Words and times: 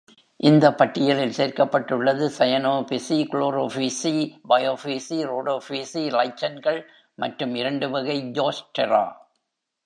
இந்த 0.39 0.65
பட்டியலில் 0.77 1.35
சேர்க்கப்பட்டுள்ளது: 1.37 2.25
சயனோஃபிசி, 2.37 3.17
குளோரோபீசி, 3.33 4.13
பயோஃபீசி, 4.49 5.19
ரோடோபீசி, 5.31 6.03
லைச்சன்கள் 6.17 6.81
மற்றும் 7.17 7.53
இரண்டு 7.61 7.89
வகை 7.89 8.17
ஜோஸ்டெரா. 8.39 9.05